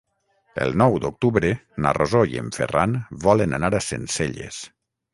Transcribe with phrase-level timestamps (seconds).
[0.63, 1.51] El nou d'octubre
[1.87, 4.69] na Rosó i en Ferran volen anar a Sencelles.